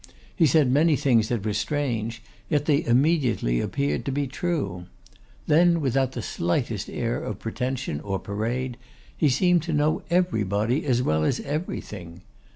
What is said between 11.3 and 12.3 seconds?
everything.